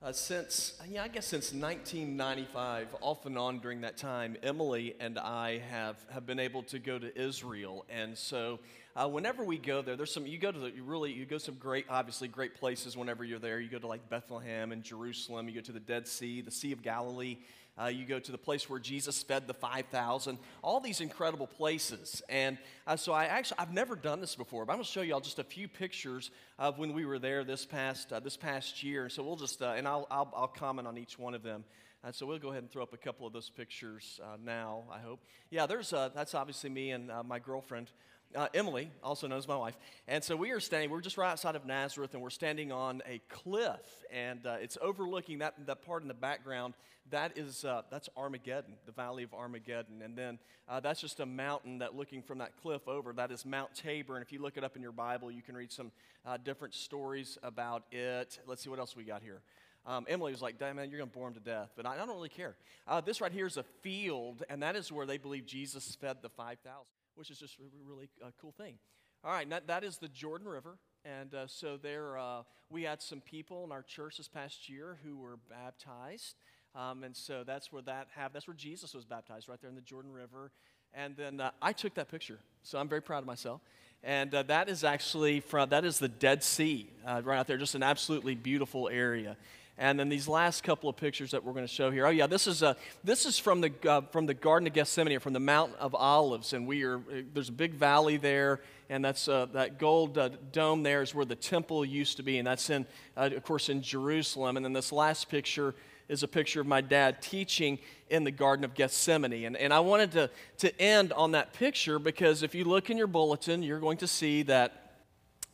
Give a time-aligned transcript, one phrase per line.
[0.00, 5.18] Uh, since, yeah, I guess since 1995, off and on during that time, Emily and
[5.18, 7.84] I have, have been able to go to Israel.
[7.90, 8.60] And so
[8.94, 11.36] uh, whenever we go there, there's some, you go to the, you really, you go
[11.36, 13.58] some great, obviously great places whenever you're there.
[13.58, 16.70] You go to like Bethlehem and Jerusalem, you go to the Dead Sea, the Sea
[16.70, 17.38] of Galilee.
[17.80, 22.22] Uh, you go to the place where Jesus fed the 5,000, all these incredible places.
[22.28, 25.02] And uh, so I actually, I've never done this before, but I'm going to show
[25.02, 28.36] you all just a few pictures of when we were there this past, uh, this
[28.36, 29.08] past year.
[29.08, 31.64] So we'll just, uh, and I'll, I'll, I'll, comment on each one of them.
[32.02, 34.84] And so we'll go ahead and throw up a couple of those pictures uh, now,
[34.90, 35.20] I hope.
[35.50, 37.90] Yeah, there's, uh, that's obviously me and my girlfriend
[38.34, 39.76] uh, Emily, also known as my wife.
[40.06, 43.02] And so we are standing, we're just right outside of Nazareth, and we're standing on
[43.06, 44.04] a cliff.
[44.12, 46.74] And uh, it's overlooking that, that part in the background.
[47.10, 50.02] That is, uh, that's Armageddon, the Valley of Armageddon.
[50.02, 53.46] And then uh, that's just a mountain that looking from that cliff over, that is
[53.46, 54.16] Mount Tabor.
[54.16, 55.90] And if you look it up in your Bible, you can read some
[56.26, 58.38] uh, different stories about it.
[58.46, 59.40] Let's see what else we got here.
[59.86, 61.70] Um, Emily was like, Damn, man, you're going to bore him to death.
[61.74, 62.56] But I, I don't really care.
[62.86, 66.18] Uh, this right here is a field, and that is where they believe Jesus fed
[66.20, 66.84] the 5,000
[67.18, 68.78] which is just a really uh, cool thing.
[69.24, 70.78] All right, that, that is the Jordan River.
[71.04, 74.98] And uh, so there, uh, we had some people in our church this past year
[75.04, 76.36] who were baptized.
[76.74, 79.74] Um, and so that's where that have, that's where Jesus was baptized, right there in
[79.74, 80.52] the Jordan River.
[80.94, 83.60] And then uh, I took that picture, so I'm very proud of myself.
[84.04, 87.56] And uh, that is actually from, that is the Dead Sea, uh, right out there,
[87.58, 89.36] just an absolutely beautiful area.
[89.78, 92.04] And then these last couple of pictures that we're going to show here.
[92.04, 95.20] Oh yeah, this is a, this is from the uh, from the Garden of Gethsemane,
[95.20, 97.00] from the Mount of Olives, and we are
[97.32, 101.24] there's a big valley there, and that's uh, that gold uh, dome there is where
[101.24, 104.56] the temple used to be, and that's in uh, of course in Jerusalem.
[104.56, 105.76] And then this last picture
[106.08, 109.44] is a picture of my dad teaching in the Garden of Gethsemane.
[109.44, 112.96] And, and I wanted to, to end on that picture because if you look in
[112.96, 114.87] your bulletin, you're going to see that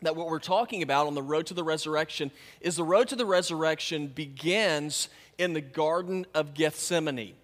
[0.03, 3.17] that what we're talking about on the road to the resurrection is the road to
[3.17, 7.34] the resurrection begins in the Garden of Gethsemane.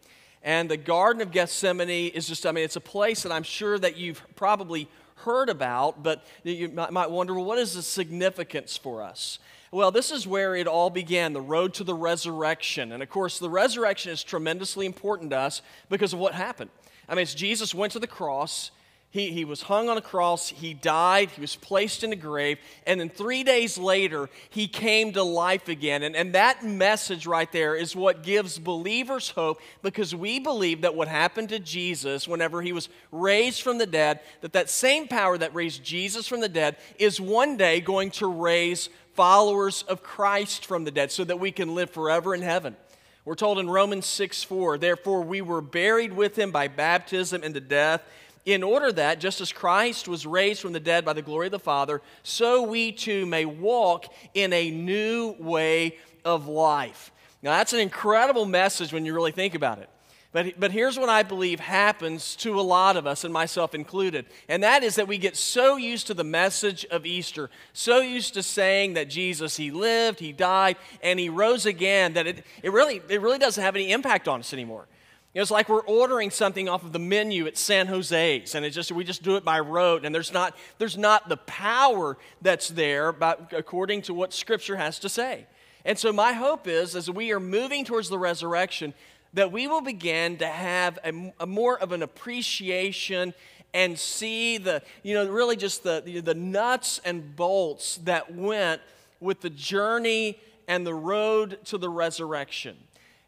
[0.43, 3.79] And the Garden of Gethsemane is just, I mean, it's a place that I'm sure
[3.79, 9.03] that you've probably heard about, but you might wonder, well, what is the significance for
[9.03, 9.39] us?
[9.71, 12.91] Well, this is where it all began the road to the resurrection.
[12.93, 16.71] And of course, the resurrection is tremendously important to us because of what happened.
[17.09, 18.71] I mean, Jesus went to the cross,
[19.13, 22.59] he, he was hung on a cross, he died, he was placed in a grave,
[22.87, 26.05] and then three days later, he came to life again.
[26.05, 30.95] And, and that message right there is what gives believers hope because we believe that
[30.95, 35.37] what happened to Jesus whenever he was raised from the dead, that that same power
[35.37, 40.65] that raised Jesus from the dead is one day going to raise followers of Christ
[40.65, 42.77] from the dead so that we can live forever in heaven.
[43.25, 47.61] We're told in Romans 6 4, therefore we were buried with him by baptism into
[47.61, 48.03] death
[48.51, 51.53] in order that, just as Christ was raised from the dead by the glory of
[51.53, 57.13] the Father, so we too may walk in a new way of life.
[57.43, 59.89] Now, that's an incredible message when you really think about it.
[60.33, 64.27] But, but here's what I believe happens to a lot of us, and myself included,
[64.49, 68.35] and that is that we get so used to the message of Easter, so used
[68.35, 72.71] to saying that Jesus, He lived, He died, and He rose again, that it, it,
[72.71, 74.87] really, it really doesn't have any impact on us anymore.
[75.33, 78.65] You know, it's like we're ordering something off of the menu at San Jose's, and
[78.65, 82.19] it just we just do it by rote, and there's not there's not the power
[82.43, 85.47] that's there, but according to what Scripture has to say.
[85.85, 88.93] And so my hope is, as we are moving towards the resurrection,
[89.35, 93.33] that we will begin to have a, a more of an appreciation
[93.73, 98.83] and see the you know really just the the nuts and bolts that went
[99.21, 102.77] with the journey and the road to the resurrection.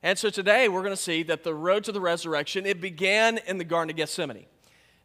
[0.04, 3.38] And so today we're going to see that the road to the resurrection, it began
[3.46, 4.46] in the Garden of Gethsemane.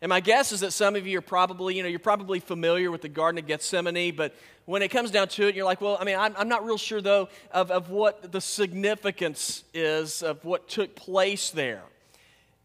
[0.02, 2.90] And my guess is that some of you are probably, you know, you're probably familiar
[2.90, 4.35] with the Garden of Gethsemane, but
[4.66, 6.78] when it comes down to it, you're like, well, I mean, I'm, I'm not real
[6.78, 11.84] sure, though, of, of what the significance is of what took place there.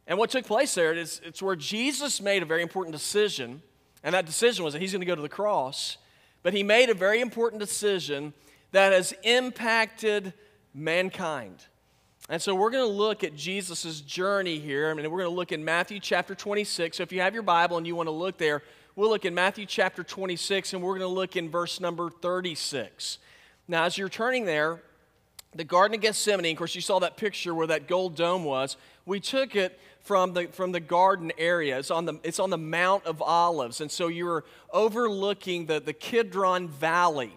[0.06, 3.62] And what took place there is it's where Jesus made a very important decision,
[4.02, 5.96] and that decision was that he's going to go to the cross,
[6.42, 8.32] but he made a very important decision
[8.72, 10.32] that has impacted
[10.74, 11.64] mankind.
[12.28, 14.90] And so we're going to look at Jesus' journey here.
[14.90, 16.96] I mean, we're going to look in Matthew chapter 26.
[16.96, 18.62] So if you have your Bible and you want to look there,
[18.94, 23.18] we'll look in Matthew chapter 26 and we're going to look in verse number 36.
[23.66, 24.80] Now, as you're turning there,
[25.54, 28.76] the Garden of Gethsemane, of course, you saw that picture where that gold dome was.
[29.04, 31.78] We took it from the, from the garden area.
[31.78, 33.80] It's on the, it's on the Mount of Olives.
[33.80, 37.32] And so you were overlooking the, the Kidron Valley.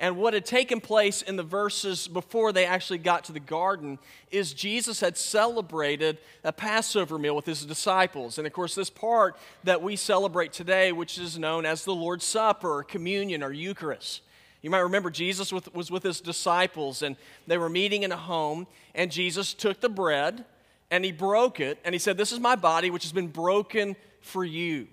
[0.00, 3.98] And what had taken place in the verses before they actually got to the garden
[4.30, 8.38] is Jesus had celebrated a Passover meal with his disciples.
[8.38, 12.24] And of course, this part that we celebrate today, which is known as the Lord's
[12.24, 14.22] Supper, or communion, or Eucharist.
[14.62, 17.16] You might remember Jesus was with his disciples, and
[17.46, 20.44] they were meeting in a home, and Jesus took the bread
[20.90, 23.96] and he broke it, and he said, This is my body, which has been broken
[24.20, 24.88] for you.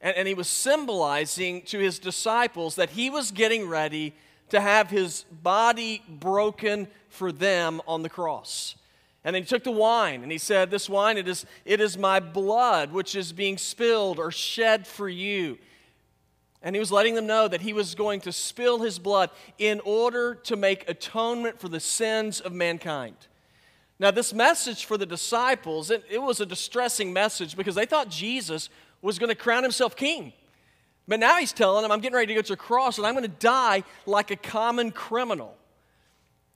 [0.00, 4.14] And, and he was symbolizing to his disciples that he was getting ready
[4.52, 8.76] to have his body broken for them on the cross.
[9.24, 11.96] And then he took the wine and he said, This wine, it is, it is
[11.96, 15.58] my blood which is being spilled or shed for you.
[16.62, 19.80] And he was letting them know that he was going to spill his blood in
[19.86, 23.16] order to make atonement for the sins of mankind.
[23.98, 28.10] Now, this message for the disciples, it, it was a distressing message because they thought
[28.10, 28.68] Jesus
[29.00, 30.34] was going to crown himself king.
[31.08, 33.14] But now he's telling them, I'm getting ready to go to the cross and I'm
[33.14, 35.56] going to die like a common criminal.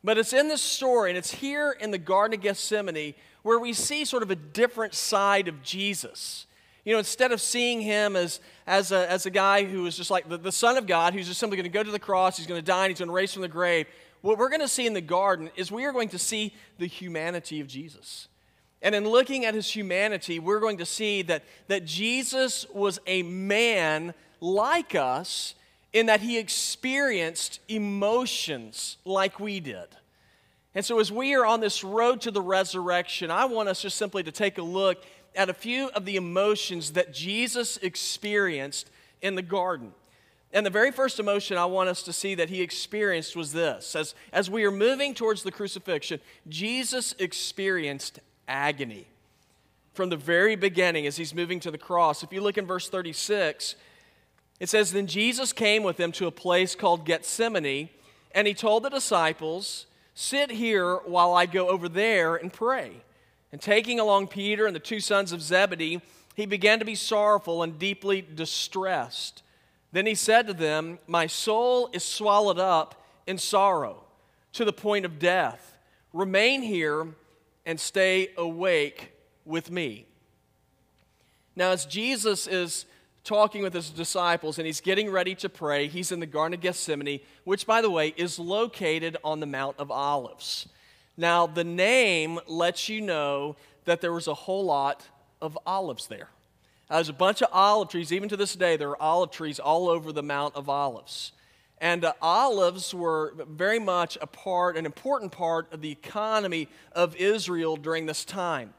[0.04, 3.72] But it's in this story, and it's here in the Garden of Gethsemane where we
[3.72, 6.46] see sort of a different side of Jesus.
[6.84, 8.38] You know, instead of seeing him as,
[8.68, 11.26] as, a, as a guy who is just like the, the Son of God, who's
[11.26, 13.08] just simply going to go to the cross, he's going to die, and he's going
[13.08, 13.88] to raise from the grave,
[14.20, 16.86] what we're going to see in the garden is we are going to see the
[16.86, 18.28] humanity of Jesus.
[18.82, 23.22] And in looking at his humanity, we're going to see that, that Jesus was a
[23.24, 25.54] man like us
[25.92, 29.88] in that he experienced emotions like we did.
[30.74, 33.96] And so, as we are on this road to the resurrection, I want us just
[33.96, 35.02] simply to take a look
[35.34, 38.90] at a few of the emotions that Jesus experienced
[39.22, 39.92] in the garden.
[40.52, 43.96] And the very first emotion I want us to see that he experienced was this.
[43.96, 49.06] As, as we are moving towards the crucifixion, Jesus experienced agony
[49.92, 52.22] from the very beginning as he's moving to the cross.
[52.22, 53.76] If you look in verse 36,
[54.58, 57.90] it says, Then Jesus came with them to a place called Gethsemane,
[58.32, 63.02] and he told the disciples, Sit here while I go over there and pray.
[63.52, 66.00] And taking along Peter and the two sons of Zebedee,
[66.34, 69.42] he began to be sorrowful and deeply distressed.
[69.92, 74.04] Then he said to them, My soul is swallowed up in sorrow
[74.52, 75.76] to the point of death.
[76.12, 77.08] Remain here
[77.64, 79.12] and stay awake
[79.44, 80.06] with me.
[81.54, 82.84] Now, as Jesus is
[83.26, 85.88] talking with his disciples and he's getting ready to pray.
[85.88, 89.76] He's in the Garden of Gethsemane, which, by the way, is located on the Mount
[89.78, 90.68] of Olives.
[91.16, 95.04] Now, the name lets you know that there was a whole lot
[95.42, 96.30] of olives there.
[96.88, 98.12] There's a bunch of olive trees.
[98.12, 101.32] Even to this day, there are olive trees all over the Mount of Olives.
[101.78, 107.16] And uh, olives were very much a part, an important part of the economy of
[107.16, 108.72] Israel during this time.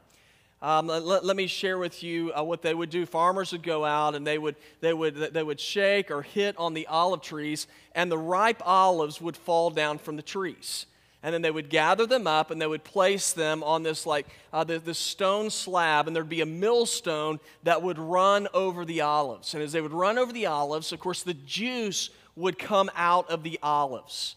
[0.60, 3.06] Um, let, let, me share with you uh, what they would do.
[3.06, 6.74] Farmers would go out and they would, they, would, they would shake or hit on
[6.74, 10.86] the olive trees, and the ripe olives would fall down from the trees.
[11.22, 14.26] And then they would gather them up and they would place them on this like
[14.52, 19.02] uh, this, this stone slab, and there'd be a millstone that would run over the
[19.02, 19.54] olives.
[19.54, 23.30] And as they would run over the olives, of course, the juice would come out
[23.30, 24.34] of the olives.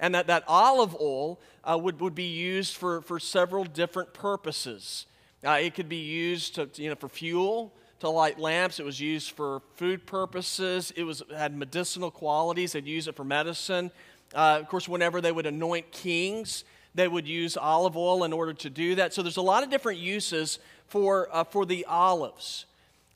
[0.00, 5.06] And that, that olive oil uh, would, would be used for, for several different purposes.
[5.44, 8.80] Uh, it could be used to, you know, for fuel, to light lamps.
[8.80, 10.92] It was used for food purposes.
[10.96, 12.72] It was, had medicinal qualities.
[12.72, 13.90] They'd use it for medicine.
[14.34, 16.64] Uh, of course, whenever they would anoint kings,
[16.94, 19.14] they would use olive oil in order to do that.
[19.14, 22.66] So there's a lot of different uses for, uh, for the olives.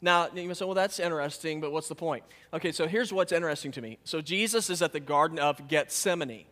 [0.00, 2.24] Now, you may say, well, that's interesting, but what's the point?
[2.52, 3.98] Okay, so here's what's interesting to me.
[4.04, 6.44] So Jesus is at the Garden of Gethsemane.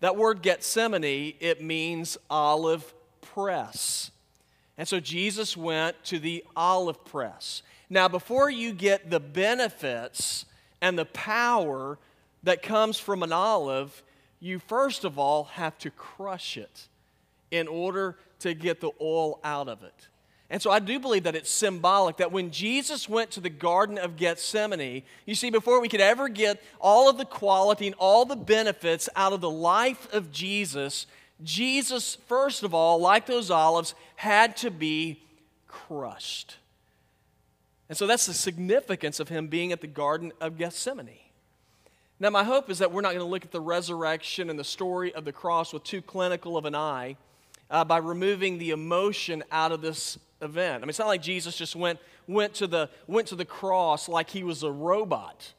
[0.00, 4.10] That word Gethsemane, it means olive press.
[4.78, 7.62] And so Jesus went to the olive press.
[7.90, 10.46] Now, before you get the benefits
[10.80, 11.98] and the power
[12.44, 14.02] that comes from an olive,
[14.40, 16.88] you first of all have to crush it
[17.50, 20.08] in order to get the oil out of it.
[20.50, 23.98] And so I do believe that it's symbolic that when Jesus went to the Garden
[23.98, 28.24] of Gethsemane, you see, before we could ever get all of the quality and all
[28.24, 31.06] the benefits out of the life of Jesus,
[31.42, 35.22] Jesus, first of all, like those olives, had to be
[35.66, 36.56] crushed.
[37.88, 41.18] And so that's the significance of him being at the Garden of Gethsemane.
[42.20, 44.64] Now, my hope is that we're not going to look at the resurrection and the
[44.64, 47.16] story of the cross with too clinical of an eye
[47.70, 50.76] uh, by removing the emotion out of this event.
[50.76, 54.08] I mean, it's not like Jesus just went, went, to the, went to the cross
[54.08, 55.52] like he was a robot.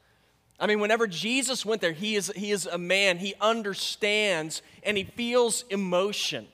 [0.59, 3.17] I mean, whenever Jesus went there, he is, he is a man.
[3.17, 6.47] He understands and he feels emotion.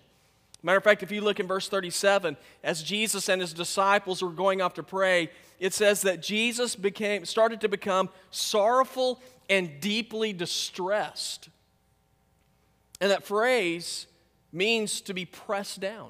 [0.62, 4.32] Matter of fact, if you look in verse 37, as Jesus and his disciples were
[4.32, 10.34] going off to pray, it says that Jesus became, started to become sorrowful and deeply
[10.34, 11.50] distressed.
[13.00, 14.08] And that phrase
[14.52, 16.10] means to be pressed down.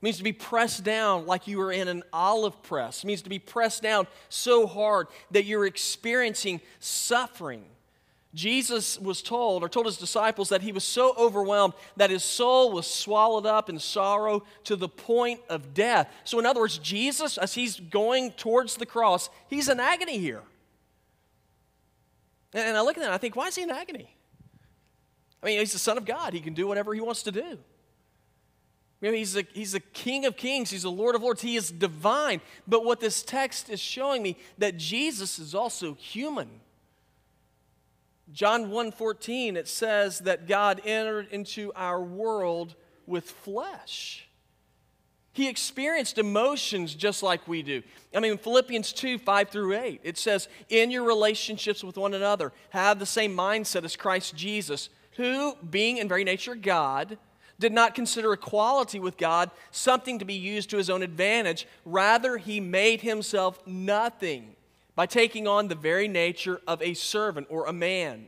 [0.00, 3.04] It means to be pressed down like you are in an olive press.
[3.04, 7.64] It means to be pressed down so hard that you're experiencing suffering.
[8.32, 12.72] Jesus was told, or told his disciples, that he was so overwhelmed that his soul
[12.72, 16.10] was swallowed up in sorrow to the point of death.
[16.24, 20.42] So, in other words, Jesus, as he's going towards the cross, he's in agony here.
[22.54, 24.16] And I look at that and I think, why is he in agony?
[25.42, 26.32] I mean, he's the Son of God.
[26.32, 27.58] He can do whatever he wants to do.
[29.00, 30.70] Mean, he's, a, he's the King of Kings.
[30.70, 31.40] He's the Lord of Lords.
[31.40, 32.40] He is divine.
[32.68, 36.60] But what this text is showing me, that Jesus is also human.
[38.32, 42.76] John 1:14 it says that God entered into our world
[43.06, 44.28] with flesh.
[45.32, 47.82] He experienced emotions just like we do.
[48.14, 52.52] I mean, Philippians 2 5 through 8, it says, In your relationships with one another,
[52.70, 57.16] have the same mindset as Christ Jesus, who, being in very nature God,
[57.60, 61.68] did not consider equality with God something to be used to his own advantage.
[61.84, 64.56] Rather, he made himself nothing
[64.96, 68.26] by taking on the very nature of a servant or a man.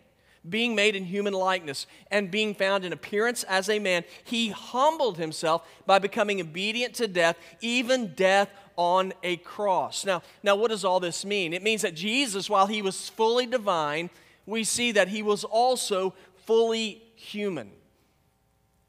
[0.48, 5.16] Being made in human likeness and being found in appearance as a man, he humbled
[5.16, 10.04] himself by becoming obedient to death, even death on a cross.
[10.04, 11.52] Now, now what does all this mean?
[11.52, 14.10] It means that Jesus, while he was fully divine,
[14.44, 16.12] we see that he was also
[16.44, 17.70] fully human.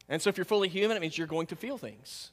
[0.08, 2.30] And so, if you're fully human, it means you're going to feel things.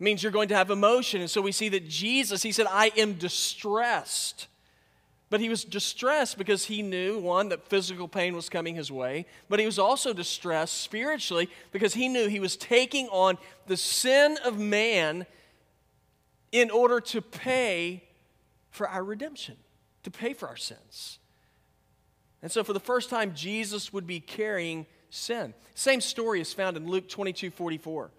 [0.00, 1.20] It means you're going to have emotion.
[1.20, 4.48] And so, we see that Jesus, he said, I am distressed.
[5.30, 9.26] But he was distressed because he knew, one, that physical pain was coming his way,
[9.48, 14.38] but he was also distressed spiritually because he knew he was taking on the sin
[14.44, 15.26] of man
[16.52, 18.04] in order to pay
[18.70, 19.56] for our redemption,
[20.04, 21.18] to pay for our sins.
[22.40, 25.54] And so, for the first time, Jesus would be carrying sin.
[25.74, 28.10] Same story is found in Luke 22 44.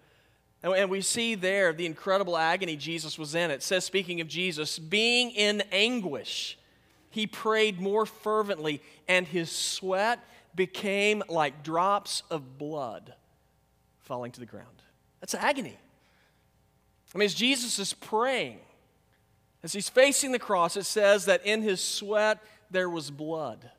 [0.62, 3.50] And we see there the incredible agony Jesus was in.
[3.50, 6.58] It says, speaking of Jesus, being in anguish,
[7.10, 10.18] he prayed more fervently, and his sweat
[10.54, 13.14] became like drops of blood
[14.00, 14.82] falling to the ground.
[15.20, 15.76] That's agony.
[17.14, 18.58] I mean, as Jesus is praying,
[19.62, 23.70] as he's facing the cross, it says that in his sweat there was blood.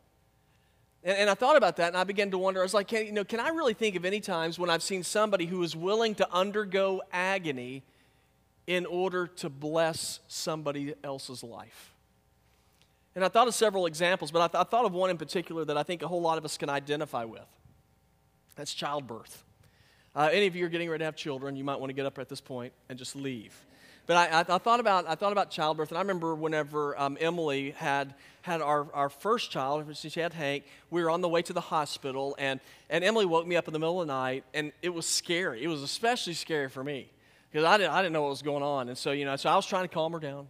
[1.07, 3.05] And, and, I thought about that and I began to wonder I was like, can,
[3.05, 5.73] you know, can I really think of any times when I've seen somebody who is
[5.73, 7.81] willing to undergo agony
[8.67, 11.93] in order to bless somebody else's life?
[13.15, 15.63] And I thought of several examples, but I, th- I thought of one in particular
[15.63, 17.47] that I think a whole lot of us can identify with.
[18.57, 19.45] That's childbirth.
[20.13, 22.05] Uh, any of you are getting ready to have children, you might want to get
[22.05, 23.55] up at this point and just leave.
[24.07, 27.17] But I, I, I, thought about I thought about childbirth, and I remember whenever um,
[27.19, 30.63] Emily had had our, our first child, since she had Hank.
[30.89, 33.73] We were on the way to the hospital, and and Emily woke me up in
[33.73, 35.61] the middle of the night, and it was scary.
[35.61, 37.09] It was especially scary for me
[37.51, 39.49] because I didn't I didn't know what was going on, and so you know, so
[39.49, 40.47] I was trying to calm her down,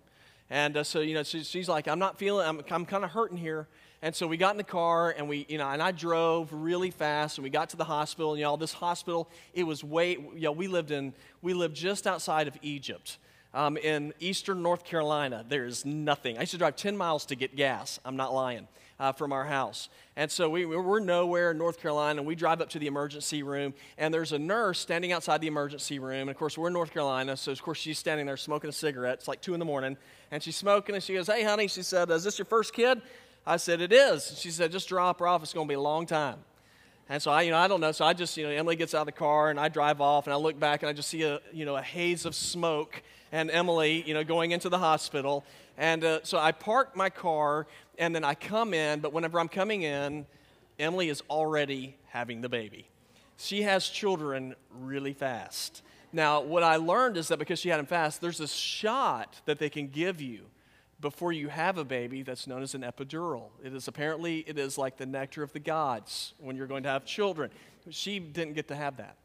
[0.52, 3.10] and uh, so you know, she, she's like, I'm not feeling, I'm I'm kind of
[3.10, 3.68] hurting here.
[4.04, 6.92] And so we got in the car and we, you know, and I drove really
[6.92, 8.34] fast and we got to the hospital.
[8.34, 12.48] And, y'all, this hospital, it was way, know, we lived in, we lived just outside
[12.48, 13.18] of Egypt
[13.54, 16.38] um, in eastern North Carolina, there's nothing.
[16.38, 18.00] I used to drive 10 miles to get gas.
[18.06, 18.68] I'm not lying.
[19.00, 19.90] Uh, from our house.
[20.16, 23.44] And so we, we're nowhere in North Carolina, and we drive up to the emergency
[23.44, 26.22] room, and there's a nurse standing outside the emergency room.
[26.22, 28.74] And of course, we're in North Carolina, so of course, she's standing there smoking a
[28.74, 29.20] cigarette.
[29.20, 29.98] It's like 2 in the morning,
[30.32, 33.00] and she's smoking, and she goes, Hey, honey, she said, Is this your first kid?
[33.46, 34.36] I said, It is.
[34.40, 35.44] She said, Just drop her off.
[35.44, 36.40] It's going to be a long time.
[37.10, 37.92] And so I, you know, I don't know.
[37.92, 40.28] So I just, you know, Emily gets out of the car and I drive off
[40.28, 43.02] and I look back and I just see a, you know, a haze of smoke
[43.32, 45.44] and Emily, you know, going into the hospital.
[45.78, 47.68] And uh, so I park my car
[47.98, 50.26] and then I come in, but whenever I'm coming in,
[50.80, 52.88] Emily is already having the baby.
[53.38, 55.84] She has children really fast.
[56.14, 59.60] Now, what I learned is that because she had them fast, there's a shot that
[59.60, 60.46] they can give you
[61.00, 63.50] before you have a baby that's known as an epidural.
[63.64, 66.90] It is apparently it is like the nectar of the gods when you're going to
[66.90, 67.52] have children.
[67.90, 69.18] She didn't get to have that.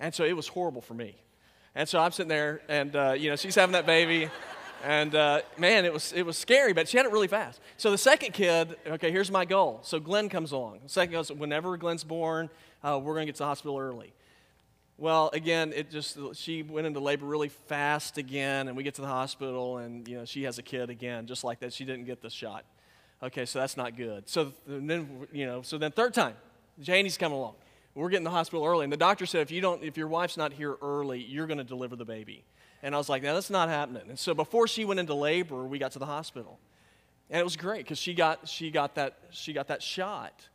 [0.00, 1.16] And so it was horrible for me.
[1.74, 4.28] And so I'm sitting there, and uh, you know, she's having that baby,
[4.82, 7.60] and uh, man, it was it was scary, but she had it really fast.
[7.76, 9.78] So the second kid, okay, here's my goal.
[9.82, 10.80] So Glenn comes along.
[10.82, 12.50] The second goes, whenever Glenn's born,
[12.82, 14.12] uh, we're going to get to the hospital early.
[14.98, 19.02] Well, again, it just she went into labor really fast again, and we get to
[19.02, 21.72] the hospital, and you know, she has a kid again, just like that.
[21.72, 22.64] She didn't get the shot.
[23.22, 24.28] Okay, so that's not good.
[24.28, 26.34] So then, you know, so then third time,
[26.80, 27.54] Janie's coming along
[27.94, 28.84] we're getting to the hospital early.
[28.84, 31.58] And the doctor said, if, you don't, if your wife's not here early, you're going
[31.58, 32.44] to deliver the baby.
[32.82, 34.04] And I was like, no, that's not happening.
[34.08, 36.58] And so before she went into labor, we got to the hospital.
[37.28, 40.48] And it was great because she got, she, got that, she got that shot.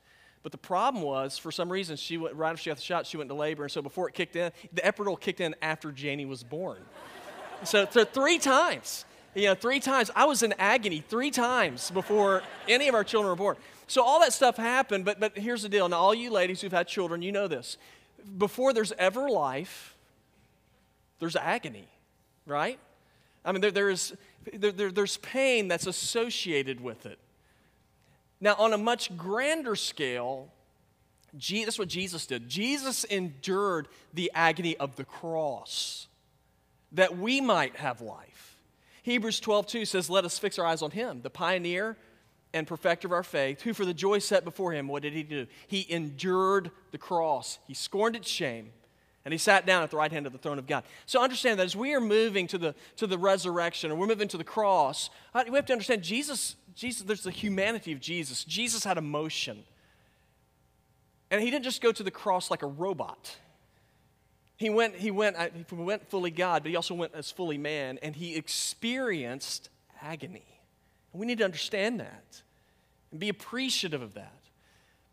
[0.44, 3.08] But the problem was, for some reason, she went, right after she got the shot,
[3.08, 3.64] she went into labor.
[3.64, 6.80] And so before it kicked in, the epidural kicked in after Janie was born.
[7.64, 9.06] so, so three times.
[9.34, 10.12] You know, three times.
[10.16, 13.58] I was in agony three times before any of our children were born.
[13.88, 15.88] So all that stuff happened, but, but here's the deal.
[15.88, 17.78] Now, all you ladies who've had children, you know this.
[18.38, 19.96] Before there's ever life,
[21.20, 21.88] there's agony,
[22.46, 22.80] right?
[23.44, 24.16] I mean, there, there is,
[24.52, 27.20] there, there, there's pain that's associated with it.
[28.42, 30.50] Now, on a much grander scale,
[31.38, 32.50] Je- that's what Jesus did.
[32.50, 36.08] Jesus endured the agony of the cross
[36.92, 38.58] that we might have life.
[39.04, 41.98] Hebrews 12, 2 says, Let us fix our eyes on him, the pioneer
[42.56, 45.24] and perfecter of our faith, who for the joy set before him, what did he
[45.24, 45.46] do?
[45.68, 48.72] He endured the cross, he scorned its shame,
[49.26, 50.84] and he sat down at the right hand of the throne of God.
[51.06, 54.30] So understand that as we are moving to the, to the resurrection, or we're moving
[54.30, 58.44] to the cross, uh, we have to understand Jesus, Jesus, there's the humanity of Jesus.
[58.44, 59.64] Jesus had emotion.
[61.30, 63.36] And he didn't just go to the cross like a robot.
[64.58, 67.58] He went, he went, uh, he went fully God, but he also went as fully
[67.58, 69.70] man, and he experienced
[70.02, 70.46] agony.
[71.12, 72.44] And we need to understand that
[73.16, 74.34] and be appreciative of that.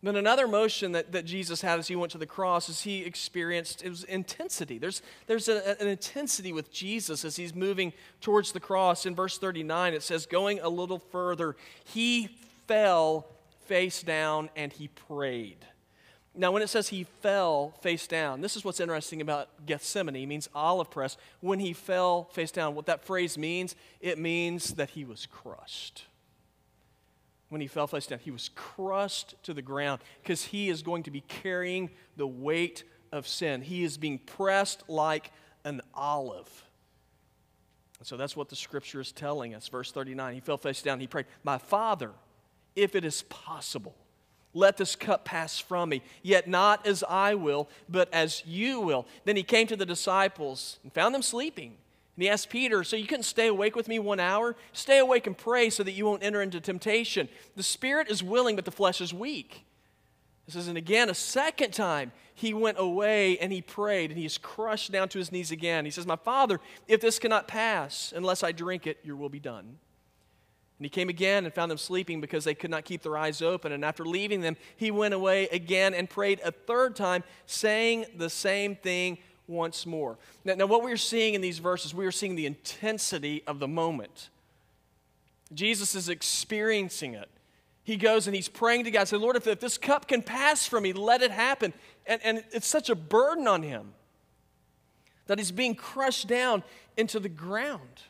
[0.03, 3.05] Then another emotion that, that Jesus had as he went to the cross is he
[3.05, 4.77] experienced it was intensity.
[4.77, 9.07] There's, there's a, an intensity with Jesus as he's moving towards the cross.
[9.07, 11.55] In verse 39, it says, Going a little further,
[11.85, 13.29] he fell
[13.67, 15.59] face down and he prayed.
[16.35, 20.17] Now, when it says he fell face down, this is what's interesting about Gethsemane.
[20.17, 21.17] It means olive press.
[21.41, 26.07] When he fell face down, what that phrase means, it means that he was crushed.
[27.53, 31.03] When he fell face down, he was crushed to the ground because he is going
[31.03, 32.83] to be carrying the weight
[33.13, 33.61] of sin.
[33.61, 35.31] He is being pressed like
[35.63, 36.49] an olive.
[37.99, 39.69] And so that's what the scripture is telling us.
[39.69, 42.13] Verse 39 He fell face down, he prayed, My Father,
[42.75, 43.95] if it is possible,
[44.55, 46.01] let this cup pass from me.
[46.23, 49.07] Yet not as I will, but as you will.
[49.27, 51.77] Then he came to the disciples and found them sleeping.
[52.17, 54.57] And he asked Peter, So you couldn't stay awake with me one hour?
[54.73, 57.29] Stay awake and pray so that you won't enter into temptation.
[57.57, 59.65] The spirit is willing, but the flesh is weak.
[60.47, 64.27] It says, and again, a second time, he went away and he prayed, and he
[64.27, 65.85] is crushed down to his knees again.
[65.85, 69.39] He says, My father, if this cannot pass unless I drink it, your will be
[69.39, 69.79] done.
[70.79, 73.41] And he came again and found them sleeping because they could not keep their eyes
[73.41, 73.71] open.
[73.71, 78.29] And after leaving them, he went away again and prayed a third time, saying the
[78.29, 80.19] same thing once more.
[80.45, 83.69] Now, now what we're seeing in these verses, we are seeing the intensity of the
[83.69, 84.31] moment.
[85.53, 87.29] Jesus is experiencing it.
[87.85, 90.67] He goes and he's praying to God, saying, Lord, if, if this cup can pass
[90.67, 91.73] from me, let it happen.
[92.07, 93.93] And, and it's such a burden on him
[95.27, 96.63] that he's being crushed down
[96.97, 98.03] into the ground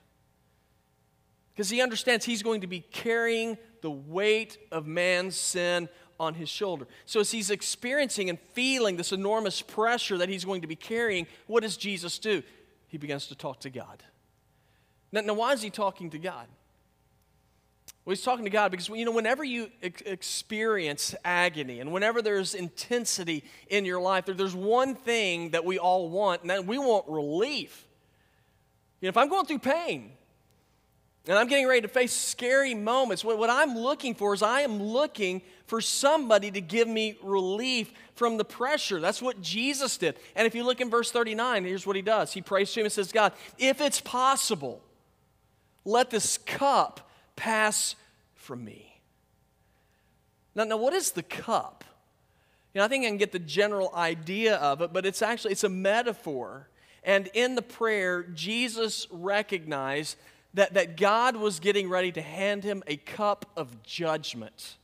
[1.54, 6.48] because he understands he's going to be carrying the weight of man's sin on his
[6.48, 6.86] shoulder.
[7.06, 11.26] So, as he's experiencing and feeling this enormous pressure that he's going to be carrying,
[11.46, 12.42] what does Jesus do?
[12.88, 14.02] He begins to talk to God.
[15.12, 16.46] Now, now why is he talking to God?
[18.04, 22.20] Well, he's talking to God because, you know, whenever you ex- experience agony and whenever
[22.20, 26.66] there's intensity in your life, there, there's one thing that we all want, and that
[26.66, 27.86] we want relief.
[29.00, 30.12] You know, if I'm going through pain,
[31.28, 33.24] and I'm getting ready to face scary moments.
[33.24, 38.38] What, I'm looking for is I am looking for somebody to give me relief from
[38.38, 38.98] the pressure.
[38.98, 40.16] That's what Jesus did.
[40.34, 42.86] And if you look in verse 39, here's what he does He prays to him
[42.86, 44.82] and says, God, if it's possible,
[45.84, 47.94] let this cup pass
[48.34, 49.00] from me.
[50.56, 51.84] Now, now what is the cup?
[52.74, 55.52] You know, I think I can get the general idea of it, but it's actually
[55.52, 56.68] it's a metaphor.
[57.04, 60.16] And in the prayer, Jesus recognized
[60.54, 64.76] that, that God was getting ready to hand him a cup of judgment.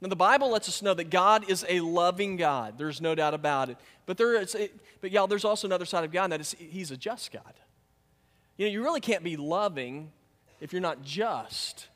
[0.00, 2.78] Now, the Bible lets us know that God is a loving God.
[2.78, 3.78] There's no doubt about it.
[4.06, 6.54] But, there is a, but y'all, there's also another side of God, and that is
[6.58, 7.54] He's a just God.
[8.56, 10.12] You know, you really can't be loving
[10.60, 11.88] if you're not just.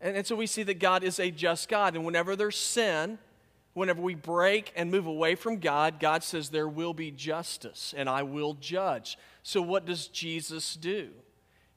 [0.00, 1.94] And, and so we see that God is a just God.
[1.94, 3.18] And whenever there's sin,
[3.74, 8.08] whenever we break and move away from God, God says there will be justice, and
[8.08, 9.18] I will judge.
[9.44, 11.10] So, what does Jesus do?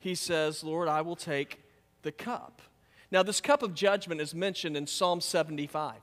[0.02, 1.60] He says, Lord, I will take
[2.02, 2.62] the cup.
[3.12, 5.96] Now, this cup of judgment is mentioned in Psalm 75.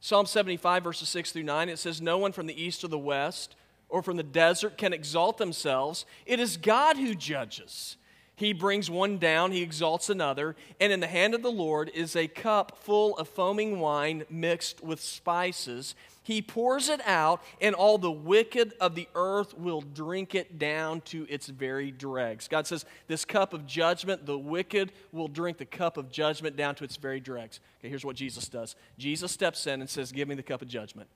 [0.00, 2.98] Psalm 75, verses 6 through 9, it says, No one from the east or the
[2.98, 3.56] west
[3.88, 6.06] or from the desert can exalt themselves.
[6.24, 7.96] It is God who judges.
[8.34, 12.16] He brings one down, he exalts another, and in the hand of the Lord is
[12.16, 15.94] a cup full of foaming wine mixed with spices.
[16.22, 21.02] He pours it out, and all the wicked of the earth will drink it down
[21.02, 22.48] to its very dregs.
[22.48, 26.74] God says, This cup of judgment, the wicked will drink the cup of judgment down
[26.76, 27.60] to its very dregs.
[27.80, 30.68] Okay, here's what Jesus does Jesus steps in and says, Give me the cup of
[30.68, 31.10] judgment.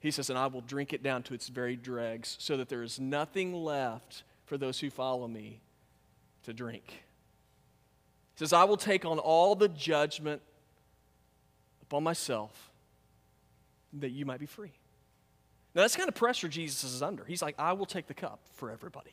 [0.00, 2.82] He says, And I will drink it down to its very dregs, so that there
[2.82, 5.60] is nothing left for those who follow me
[6.48, 6.84] to drink.
[6.88, 10.40] He says, I will take on all the judgment
[11.82, 12.70] upon myself
[13.92, 14.72] that you might be free.
[15.74, 17.24] Now, that's kind of pressure Jesus is under.
[17.24, 19.10] He's like, I will take the cup for everybody.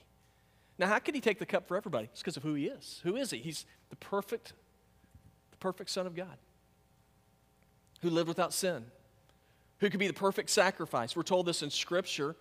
[0.78, 2.10] Now, how could he take the cup for everybody?
[2.12, 3.02] It's because of who he is.
[3.04, 3.40] Who is he?
[3.40, 4.54] He's the perfect,
[5.52, 6.38] the perfect Son of God
[8.02, 8.86] who lived without sin,
[9.80, 11.16] who could be the perfect sacrifice.
[11.16, 12.36] We're told this in Scripture.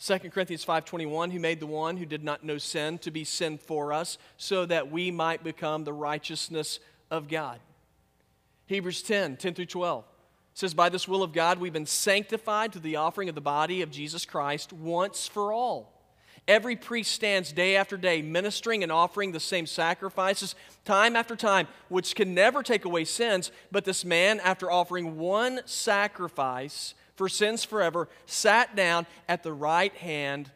[0.00, 3.58] 2 Corinthians 5:21 who made the one who did not know sin to be sin
[3.58, 7.60] for us so that we might become the righteousness of God.
[8.66, 10.04] Hebrews 10, 10 through 12
[10.54, 13.82] says, By this will of God, we've been sanctified to the offering of the body
[13.82, 15.92] of Jesus Christ once for all.
[16.48, 21.68] Every priest stands day after day ministering and offering the same sacrifices time after time,
[21.88, 23.52] which can never take away sins.
[23.70, 29.92] But this man, after offering one sacrifice for sins forever, sat down at the right
[29.96, 30.50] hand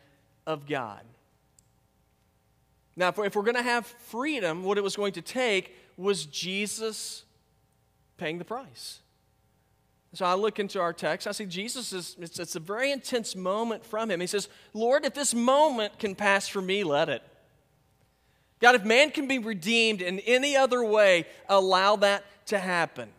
[0.46, 1.02] of God.
[2.96, 7.24] Now, if we're going to have freedom, what it was going to take was Jesus
[8.16, 9.00] paying the price.
[10.14, 11.26] So I look into our text.
[11.26, 14.22] I see Jesus is, it's, it's, a very intense moment from him.
[14.22, 17.22] He says, Lord, if this moment can pass for me, let it.
[18.58, 23.10] God, if man can be redeemed in any other way, allow that to happen.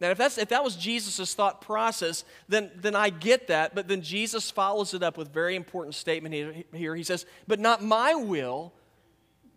[0.00, 3.74] Now, if, that's, if that was Jesus' thought process, then, then I get that.
[3.74, 6.34] But then Jesus follows it up with a very important statement
[6.72, 6.96] here.
[6.96, 8.72] He says, But not my will,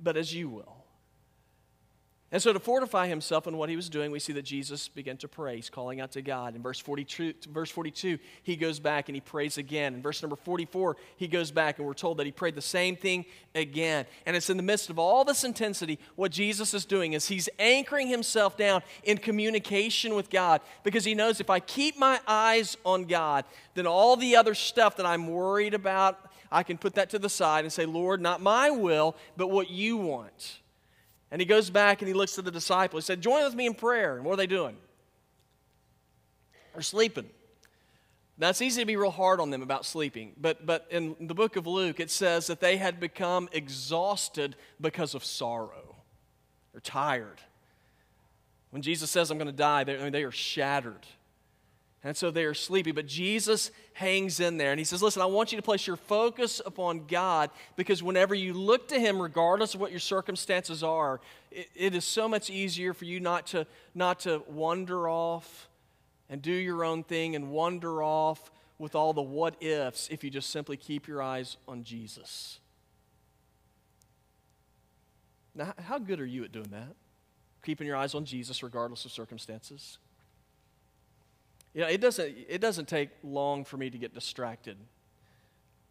[0.02, 0.73] but as you will.
[2.34, 5.18] And so, to fortify himself in what he was doing, we see that Jesus began
[5.18, 5.58] to pray.
[5.58, 6.56] He's calling out to God.
[6.56, 9.94] In verse 42, verse 42, he goes back and he prays again.
[9.94, 12.96] In verse number 44, he goes back, and we're told that he prayed the same
[12.96, 14.08] thing again.
[14.26, 17.50] And it's in the midst of all this intensity, what Jesus is doing is he's
[17.60, 22.76] anchoring himself down in communication with God because he knows if I keep my eyes
[22.84, 27.12] on God, then all the other stuff that I'm worried about, I can put that
[27.12, 30.63] to the side and say, Lord, not my will, but what you want.
[31.34, 33.06] And he goes back and he looks to the disciples.
[33.06, 34.18] He said, Join with me in prayer.
[34.18, 34.78] And what are they doing?
[36.74, 37.26] They're sleeping.
[38.38, 41.34] Now, it's easy to be real hard on them about sleeping, but, but in the
[41.34, 45.96] book of Luke, it says that they had become exhausted because of sorrow.
[46.72, 47.42] They're tired.
[48.70, 51.06] When Jesus says, I'm going to die, they, they are shattered.
[52.04, 52.92] And so they are sleepy.
[52.92, 55.96] But Jesus hangs in there and he says, Listen, I want you to place your
[55.96, 61.22] focus upon God because whenever you look to Him, regardless of what your circumstances are,
[61.52, 65.70] it, it is so much easier for you not to, not to wander off
[66.30, 70.30] and do your own thing and wander off with all the what ifs if you
[70.30, 72.60] just simply keep your eyes on Jesus.
[75.56, 76.96] Now, how good are you at doing that?
[77.64, 80.00] Keeping your eyes on Jesus regardless of circumstances?
[81.74, 84.78] You know, it doesn't, it doesn't take long for me to get distracted.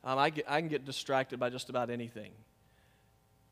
[0.05, 2.31] Um, I, get, I can get distracted by just about anything.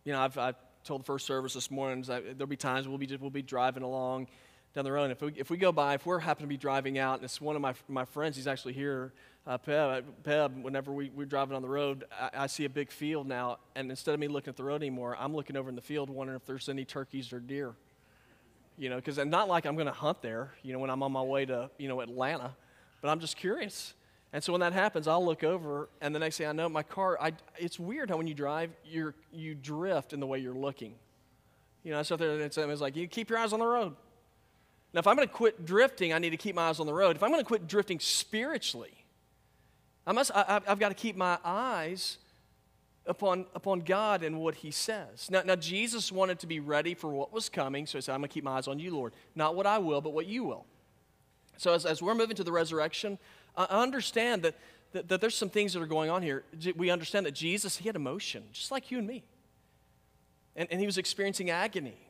[0.04, 3.06] You know, I've, I've told the first service this morning, there'll be times we'll be,
[3.06, 4.28] just, we'll be driving along
[4.74, 5.04] down the road.
[5.04, 7.24] And if we, if we go by, if we're happen to be driving out, and
[7.24, 9.12] it's one of my, my friends, he's actually here,
[9.46, 12.90] uh, Peb, Peb, whenever we, we're driving on the road, I, I, see a big
[12.90, 15.74] field now, and instead of me looking at the road anymore, I'm looking over in
[15.74, 17.74] the field wondering if there's any turkeys or deer
[18.80, 21.12] you know, because not like I'm going to hunt there, you know, when I'm on
[21.12, 22.56] my way to, you know, Atlanta,
[23.02, 23.92] but I'm just curious.
[24.32, 26.82] And so when that happens, I'll look over, and the next thing I know, my
[26.82, 30.54] car, I, it's weird how when you drive, you you drift in the way you're
[30.54, 30.94] looking.
[31.84, 33.94] You know, I sat there and it's like, you keep your eyes on the road.
[34.94, 36.94] Now, if I'm going to quit drifting, I need to keep my eyes on the
[36.94, 37.16] road.
[37.16, 39.04] If I'm going to quit drifting spiritually,
[40.06, 42.16] I must, I, I've got to keep my eyes
[43.10, 45.28] upon, upon God and what He says.
[45.30, 48.20] Now, now, Jesus wanted to be ready for what was coming, so He said, I'm
[48.20, 49.12] going to keep my eyes on you, Lord.
[49.34, 50.64] Not what I will, but what you will.
[51.58, 53.18] So, as, as we're moving to the resurrection,
[53.56, 54.54] I understand that,
[54.92, 56.44] that, that there's some things that are going on here.
[56.76, 59.24] We understand that Jesus, He had emotion, just like you and me.
[60.54, 62.06] And, and He was experiencing agony.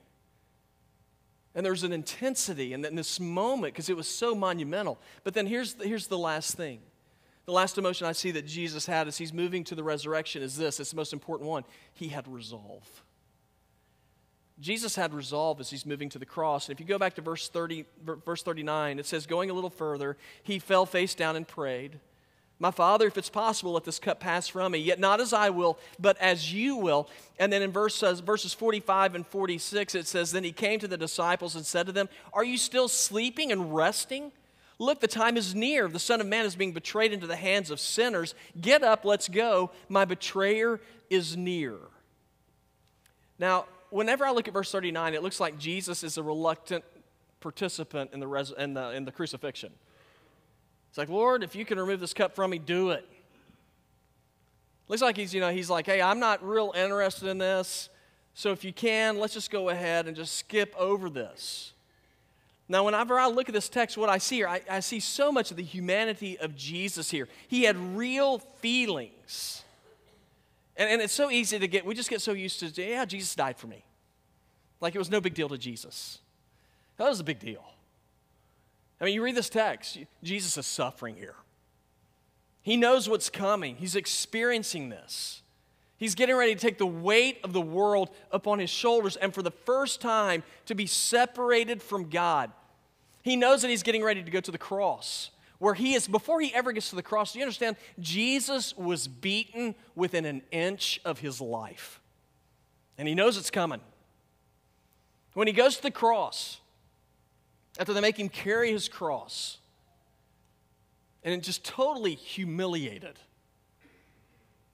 [1.54, 5.00] And there's an intensity in this moment because it was so monumental.
[5.24, 6.78] But then here's here's the last thing
[7.50, 10.56] the last emotion I see that Jesus had as he's moving to the resurrection is
[10.56, 11.64] this it's the most important one.
[11.92, 13.02] He had resolve.
[14.60, 16.68] Jesus had resolve as he's moving to the cross.
[16.68, 19.70] And if you go back to verse, 30, verse 39, it says, Going a little
[19.70, 21.98] further, he fell face down and prayed,
[22.58, 24.78] My Father, if it's possible, let this cup pass from me.
[24.78, 27.08] Yet not as I will, but as you will.
[27.38, 30.88] And then in verse, uh, verses 45 and 46, it says, Then he came to
[30.88, 34.30] the disciples and said to them, Are you still sleeping and resting?
[34.80, 35.88] Look, the time is near.
[35.88, 38.34] The Son of Man is being betrayed into the hands of sinners.
[38.58, 39.72] Get up, let's go.
[39.90, 41.76] My betrayer is near.
[43.38, 46.82] Now, whenever I look at verse 39, it looks like Jesus is a reluctant
[47.40, 49.70] participant in the, res- in the, in the crucifixion.
[50.88, 53.06] It's like, Lord, if you can remove this cup from me, do it.
[54.88, 57.90] Looks like he's, you know, he's like, hey, I'm not real interested in this.
[58.32, 61.74] So if you can, let's just go ahead and just skip over this.
[62.70, 65.32] Now, whenever I look at this text, what I see here, I, I see so
[65.32, 67.26] much of the humanity of Jesus here.
[67.48, 69.64] He had real feelings.
[70.76, 73.34] And, and it's so easy to get, we just get so used to, yeah, Jesus
[73.34, 73.84] died for me.
[74.80, 76.20] Like it was no big deal to Jesus.
[76.96, 77.64] That was a big deal.
[79.00, 81.34] I mean, you read this text, Jesus is suffering here.
[82.62, 85.42] He knows what's coming, he's experiencing this.
[85.96, 89.42] He's getting ready to take the weight of the world upon his shoulders and for
[89.42, 92.52] the first time to be separated from God.
[93.22, 96.40] He knows that he's getting ready to go to the cross, where he is, before
[96.40, 97.76] he ever gets to the cross, do you understand?
[97.98, 102.00] Jesus was beaten within an inch of his life.
[102.96, 103.80] And he knows it's coming.
[105.34, 106.60] When he goes to the cross,
[107.78, 109.58] after they make him carry his cross,
[111.22, 113.18] and it just totally humiliated.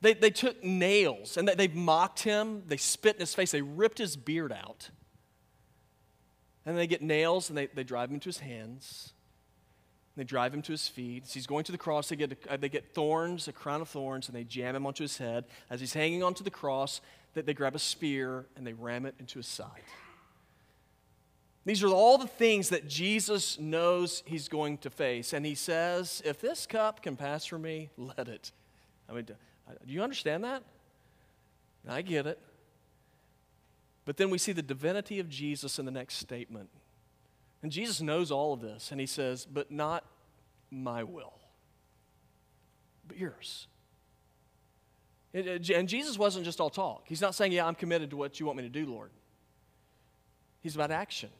[0.00, 2.62] They, they took nails and they, they mocked him.
[2.68, 3.50] They spit in his face.
[3.50, 4.90] They ripped his beard out.
[6.66, 9.12] And they get nails and they, they drive him to his hands.
[10.16, 11.24] They drive him to his feet.
[11.24, 13.88] As he's going to the cross, they get, uh, they get thorns, a crown of
[13.88, 15.44] thorns, and they jam him onto his head.
[15.70, 17.00] As he's hanging onto the cross,
[17.34, 19.82] they, they grab a spear and they ram it into his side.
[21.66, 25.32] These are all the things that Jesus knows he's going to face.
[25.32, 28.52] And he says, If this cup can pass from me, let it.
[29.08, 29.34] I mean, do
[29.86, 30.62] you understand that?
[31.88, 32.38] I get it.
[34.06, 36.70] But then we see the divinity of Jesus in the next statement.
[37.62, 40.04] And Jesus knows all of this, and he says, But not
[40.70, 41.34] my will,
[43.06, 43.66] but yours.
[45.34, 47.02] And Jesus wasn't just all talk.
[47.06, 49.10] He's not saying, Yeah, I'm committed to what you want me to do, Lord.
[50.60, 51.30] He's about action.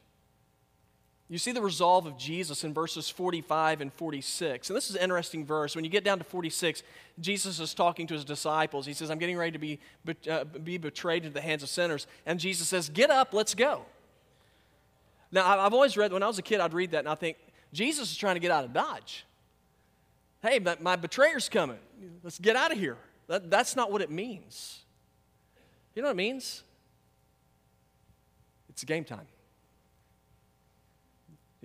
[1.29, 4.71] You see the resolve of Jesus in verses 45 and 46.
[4.71, 5.75] And this is an interesting verse.
[5.75, 6.85] When you get down to 46,
[7.19, 8.87] Jesus is talking to his disciples.
[8.87, 9.81] He says, I'm getting ready to be,
[10.31, 12.07] uh, be betrayed into the hands of sinners.
[12.27, 13.87] And Jesus says, Get up, let's go.
[15.33, 17.37] Now, I've always read, when I was a kid, I'd read that and I think,
[17.73, 19.27] Jesus is trying to get out of Dodge.
[20.41, 21.79] Hey, my, betrayer's coming.
[22.23, 22.97] Let's get out of here.
[23.27, 24.81] That, that's not what it means.
[25.95, 26.63] You know what it means?
[28.69, 29.27] It's game time.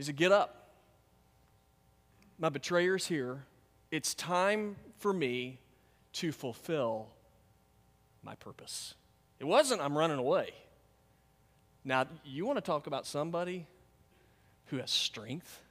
[0.01, 0.71] He said, Get up.
[2.39, 3.45] My betrayer's here.
[3.91, 5.59] It's time for me
[6.13, 7.09] to fulfill
[8.23, 8.95] my purpose.
[9.39, 10.49] It wasn't, I'm running away.
[11.85, 13.67] Now, you want to talk about somebody
[14.65, 15.61] who has strength?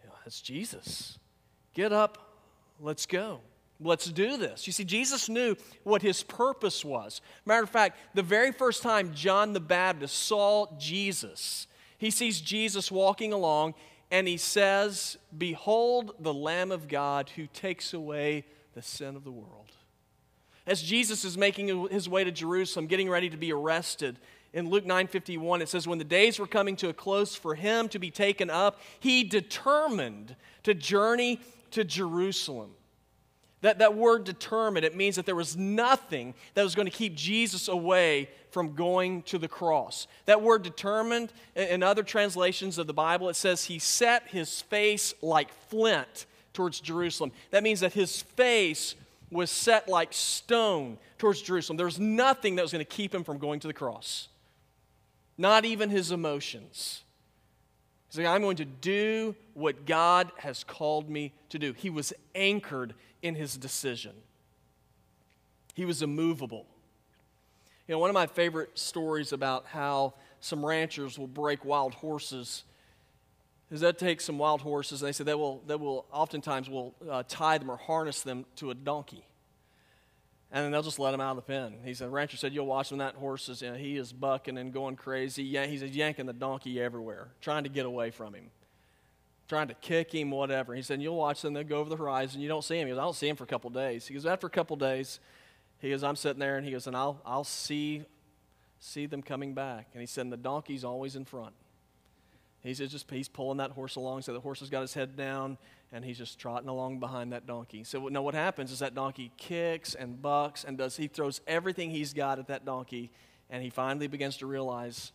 [0.00, 1.18] You know, that's Jesus.
[1.74, 2.38] Get up,
[2.78, 3.40] let's go.
[3.80, 4.68] Let's do this.
[4.68, 7.20] You see, Jesus knew what his purpose was.
[7.46, 11.66] Matter of fact, the very first time John the Baptist saw Jesus,
[12.02, 13.74] he sees Jesus walking along
[14.10, 19.30] and he says, Behold the Lamb of God who takes away the sin of the
[19.30, 19.70] world.
[20.66, 24.18] As Jesus is making his way to Jerusalem, getting ready to be arrested,
[24.52, 27.88] in Luke 9:51 it says when the days were coming to a close for him
[27.90, 30.34] to be taken up, he determined
[30.64, 31.38] to journey
[31.70, 32.72] to Jerusalem.
[33.62, 37.14] That, that word determined, it means that there was nothing that was going to keep
[37.14, 40.06] Jesus away from going to the cross.
[40.26, 45.14] That word determined, in other translations of the Bible, it says he set his face
[45.22, 47.32] like flint towards Jerusalem.
[47.50, 48.94] That means that his face
[49.30, 51.76] was set like stone towards Jerusalem.
[51.76, 54.28] There was nothing that was going to keep him from going to the cross,
[55.38, 57.02] not even his emotions.
[58.10, 61.72] He's like, I'm going to do what God has called me to do.
[61.72, 64.12] He was anchored in his decision.
[65.74, 66.66] He was immovable.
[67.86, 72.64] You know, one of my favorite stories about how some ranchers will break wild horses
[73.70, 76.94] is that take some wild horses and they say they will, they will oftentimes will
[77.10, 79.24] uh, tie them or harness them to a donkey.
[80.50, 81.76] And then they'll just let him out of the pen.
[81.82, 82.98] He said, rancher said, you'll watch him.
[82.98, 85.42] That horse is, you know, he is bucking and going crazy.
[85.42, 88.50] Yeah, he's yanking the donkey everywhere, trying to get away from him
[89.52, 90.74] trying to kick him, whatever.
[90.74, 92.40] He said, You'll watch them, they'll go over the horizon.
[92.40, 92.88] You don't see him.
[92.88, 94.06] He goes, I don't see him for a couple days.
[94.06, 95.20] He goes, After a couple days,
[95.78, 98.02] he goes, I'm sitting there and he goes, And I'll, I'll see,
[98.80, 99.88] see them coming back.
[99.92, 101.52] And he said, and The donkey's always in front.
[102.62, 104.22] He says, just he's pulling that horse along.
[104.22, 105.58] So the horse has got his head down
[105.92, 107.84] and he's just trotting along behind that donkey.
[107.84, 111.90] So now what happens is that donkey kicks and bucks and does he throws everything
[111.90, 113.10] he's got at that donkey,
[113.50, 115.12] and he finally begins to realize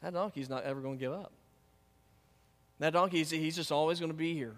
[0.00, 1.32] that donkey's not ever going to give up.
[2.78, 4.54] That donkey, he's just always going to be here.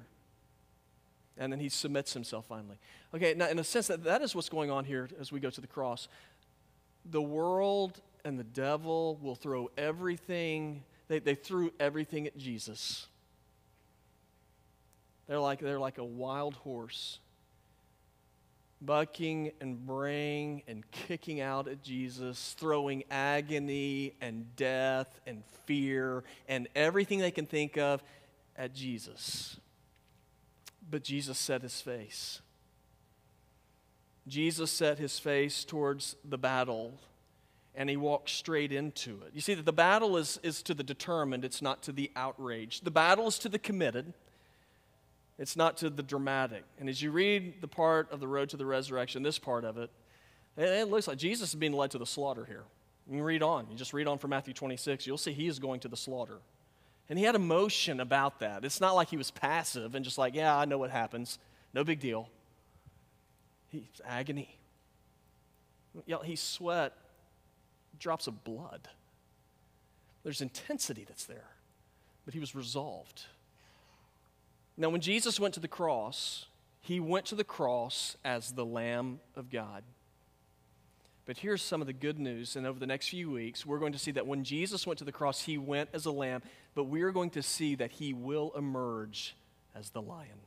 [1.36, 2.78] And then he submits himself finally.
[3.14, 5.50] Okay, now in a sense, that, that is what's going on here as we go
[5.50, 6.08] to the cross.
[7.04, 13.06] The world and the devil will throw everything, they, they threw everything at Jesus.
[15.28, 17.20] They're like, they're like a wild horse.
[18.80, 26.68] Bucking and braying and kicking out at Jesus, throwing agony and death and fear and
[26.74, 28.02] everything they can think of
[28.56, 29.58] at Jesus.
[30.90, 32.40] But Jesus set his face.
[34.26, 36.98] Jesus set his face towards the battle
[37.74, 39.30] and he walked straight into it.
[39.34, 42.84] You see that the battle is, is to the determined, it's not to the outraged.
[42.84, 44.14] The battle is to the committed.
[45.38, 46.64] It's not to the dramatic.
[46.80, 49.78] And as you read the part of the road to the resurrection, this part of
[49.78, 49.90] it,
[50.56, 52.64] it looks like Jesus is being led to the slaughter here.
[53.06, 53.66] You can read on.
[53.70, 55.06] You just read on from Matthew 26.
[55.06, 56.38] You'll see he is going to the slaughter.
[57.08, 58.64] And he had emotion about that.
[58.64, 61.38] It's not like he was passive and just like, yeah, I know what happens.
[61.72, 62.28] No big deal.
[63.68, 64.58] He's agony.
[66.24, 66.92] He sweat
[67.98, 68.88] drops of blood.
[70.24, 71.50] There's intensity that's there.
[72.24, 73.24] But he was resolved.
[74.80, 76.46] Now, when Jesus went to the cross,
[76.80, 79.82] he went to the cross as the Lamb of God.
[81.26, 83.92] But here's some of the good news, and over the next few weeks, we're going
[83.92, 86.42] to see that when Jesus went to the cross, he went as a lamb,
[86.76, 89.34] but we're going to see that he will emerge
[89.74, 90.38] as the lion.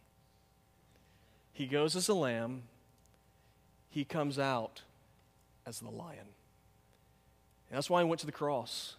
[1.52, 2.64] He goes as a lamb,
[3.90, 4.82] he comes out
[5.68, 6.18] as the lion.
[7.70, 8.96] And that's why he went to the cross,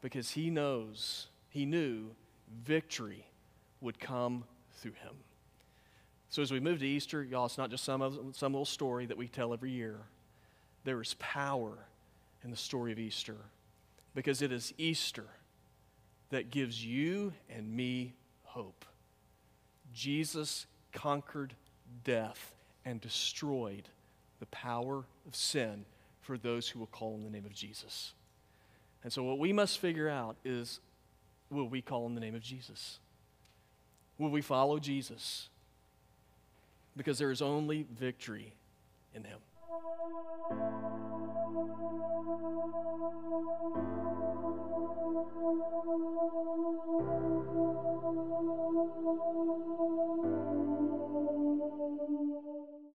[0.00, 2.12] because he knows, he knew
[2.64, 3.26] victory
[3.82, 4.44] would come
[4.82, 5.14] through him.
[6.28, 9.06] So as we move to Easter, y'all, it's not just some, of, some little story
[9.06, 10.00] that we tell every year.
[10.84, 11.78] There is power
[12.42, 13.36] in the story of Easter
[14.14, 15.26] because it is Easter
[16.30, 18.14] that gives you and me
[18.44, 18.84] hope.
[19.94, 21.54] Jesus conquered
[22.02, 23.88] death and destroyed
[24.40, 25.84] the power of sin
[26.20, 28.14] for those who will call on the name of Jesus.
[29.04, 30.80] And so, what we must figure out is
[31.50, 32.98] will we call on the name of Jesus?
[34.22, 35.48] Will we follow Jesus?
[36.96, 38.52] Because there is only victory
[39.16, 39.40] in him.